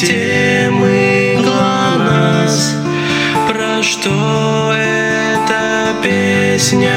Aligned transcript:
системы 0.00 1.36
ГЛОНАСС. 1.44 2.74
Про 3.48 3.82
что 3.82 4.72
эта 4.74 5.94
песня? 6.02 6.90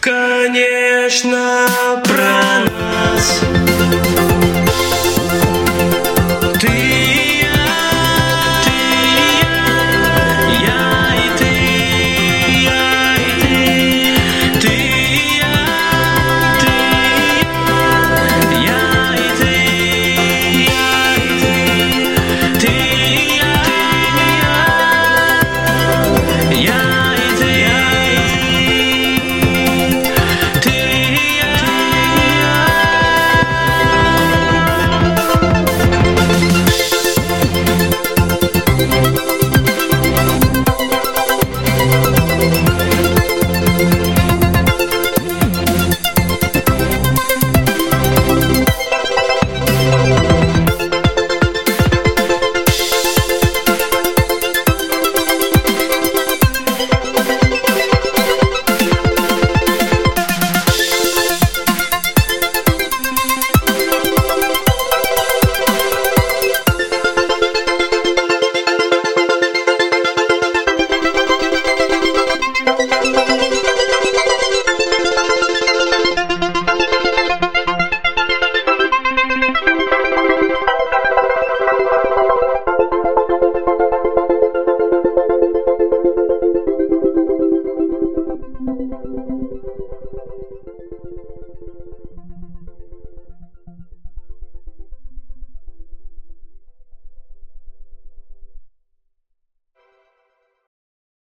Конечно, 0.00 1.66
про 2.02 2.67